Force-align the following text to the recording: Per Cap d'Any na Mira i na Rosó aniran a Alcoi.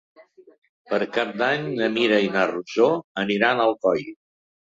Per 0.93 0.99
Cap 1.17 1.33
d'Any 1.41 1.67
na 1.81 1.89
Mira 1.97 2.17
i 2.29 2.33
na 2.37 2.45
Rosó 2.53 2.89
aniran 3.25 3.61
a 3.61 3.67
Alcoi. 3.73 4.05